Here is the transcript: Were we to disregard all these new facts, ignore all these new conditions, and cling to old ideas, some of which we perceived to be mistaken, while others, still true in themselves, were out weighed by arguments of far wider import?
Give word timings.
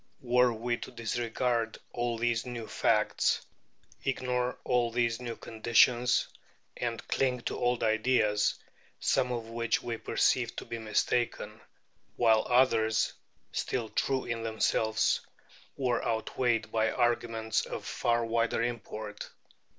Were 0.23 0.51
we 0.51 0.77
to 0.77 0.89
disregard 0.89 1.77
all 1.93 2.17
these 2.17 2.43
new 2.43 2.65
facts, 2.67 3.45
ignore 4.03 4.57
all 4.63 4.89
these 4.89 5.21
new 5.21 5.35
conditions, 5.35 6.27
and 6.75 7.07
cling 7.07 7.41
to 7.41 7.55
old 7.59 7.83
ideas, 7.83 8.55
some 8.99 9.31
of 9.31 9.45
which 9.45 9.83
we 9.83 9.97
perceived 9.97 10.57
to 10.57 10.65
be 10.65 10.79
mistaken, 10.79 11.61
while 12.15 12.47
others, 12.49 13.13
still 13.51 13.89
true 13.89 14.25
in 14.25 14.41
themselves, 14.41 15.19
were 15.77 16.03
out 16.03 16.35
weighed 16.35 16.71
by 16.71 16.89
arguments 16.89 17.67
of 17.67 17.85
far 17.85 18.25
wider 18.25 18.63
import? 18.63 19.29